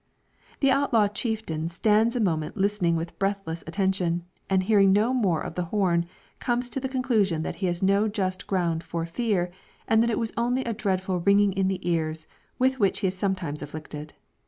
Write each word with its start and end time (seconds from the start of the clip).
The 0.61 0.71
outlaw 0.71 1.09
chieftain 1.09 1.69
stands 1.69 2.15
a 2.15 2.19
moment 2.19 2.57
listening 2.57 2.95
with 2.95 3.19
breathless 3.19 3.63
attention, 3.67 4.23
and 4.49 4.63
hearing 4.63 4.91
no 4.91 5.13
more 5.13 5.41
of 5.41 5.53
the 5.53 5.65
horn, 5.65 6.07
comes 6.39 6.71
to 6.71 6.79
the 6.79 6.89
conclusion 6.89 7.43
that 7.43 7.57
he 7.57 7.67
has 7.67 7.83
no 7.83 8.07
just 8.07 8.47
ground 8.47 8.83
for 8.83 9.05
fear, 9.05 9.51
and 9.87 10.01
that 10.01 10.09
it 10.09 10.17
was 10.17 10.33
only 10.35 10.63
a 10.65 10.73
dreadful 10.73 11.19
ringing 11.19 11.53
in 11.53 11.67
the 11.67 11.87
ears 11.87 12.25
with 12.57 12.79
which 12.79 13.01
he 13.01 13.07
is 13.09 13.15
sometimes 13.15 13.61
afflicted. 13.61 14.15